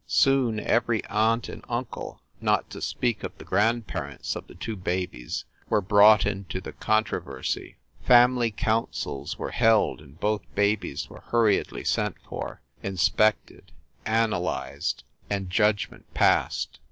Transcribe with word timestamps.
Soon 0.07 0.59
every 0.59 1.05
aunt 1.05 1.47
and 1.47 1.63
uncle, 1.69 2.23
not 2.41 2.67
to 2.71 2.81
speak 2.81 3.23
of 3.23 3.37
the 3.37 3.43
grand 3.45 3.85
parents 3.85 4.35
of 4.35 4.47
the 4.47 4.55
two 4.55 4.75
babies 4.75 5.45
were 5.69 5.79
brought 5.79 6.25
into 6.25 6.59
the 6.59 6.71
controversy. 6.73 7.77
Family 8.01 8.49
councils 8.49 9.37
were 9.37 9.51
held 9.51 10.01
and 10.01 10.19
both 10.19 10.41
THE 10.41 10.47
BREWSTER 10.55 10.61
MANSION 10.61 10.79
339 10.79 10.79
babies 10.81 11.09
were 11.11 11.37
hurriedly 11.37 11.83
sent 11.83 12.15
for, 12.27 12.61
inspected, 12.81 13.71
analyzed, 14.03 15.03
and 15.29 15.51
judgment 15.51 16.11
passed. 16.15 16.79